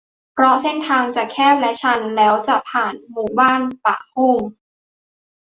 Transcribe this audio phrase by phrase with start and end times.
[0.33, 4.39] เพราะเส้นทางจะแคบและชัน แล้วจะผ่านหมู่บ้านปางโฮ่ง